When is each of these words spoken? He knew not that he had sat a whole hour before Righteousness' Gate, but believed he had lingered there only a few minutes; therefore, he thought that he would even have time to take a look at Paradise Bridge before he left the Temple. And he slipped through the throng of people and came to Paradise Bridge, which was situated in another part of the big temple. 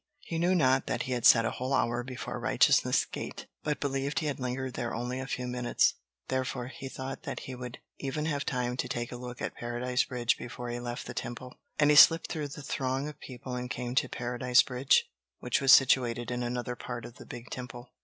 He 0.21 0.39
knew 0.39 0.55
not 0.55 0.87
that 0.87 1.03
he 1.03 1.11
had 1.11 1.27
sat 1.27 1.45
a 1.45 1.51
whole 1.51 1.75
hour 1.75 2.01
before 2.03 2.39
Righteousness' 2.39 3.05
Gate, 3.05 3.45
but 3.61 3.79
believed 3.79 4.17
he 4.17 4.25
had 4.25 4.39
lingered 4.39 4.73
there 4.73 4.95
only 4.95 5.19
a 5.19 5.27
few 5.27 5.45
minutes; 5.47 5.93
therefore, 6.27 6.69
he 6.69 6.89
thought 6.89 7.21
that 7.21 7.41
he 7.41 7.53
would 7.53 7.77
even 7.99 8.25
have 8.25 8.43
time 8.43 8.75
to 8.77 8.87
take 8.87 9.11
a 9.11 9.15
look 9.15 9.43
at 9.43 9.53
Paradise 9.53 10.05
Bridge 10.05 10.39
before 10.39 10.69
he 10.69 10.79
left 10.79 11.05
the 11.05 11.13
Temple. 11.13 11.53
And 11.77 11.91
he 11.91 11.95
slipped 11.95 12.31
through 12.31 12.47
the 12.47 12.63
throng 12.63 13.07
of 13.07 13.19
people 13.19 13.53
and 13.53 13.69
came 13.69 13.93
to 13.93 14.09
Paradise 14.09 14.63
Bridge, 14.63 15.07
which 15.37 15.61
was 15.61 15.71
situated 15.71 16.31
in 16.31 16.41
another 16.41 16.75
part 16.75 17.05
of 17.05 17.17
the 17.17 17.25
big 17.27 17.51
temple. 17.51 17.91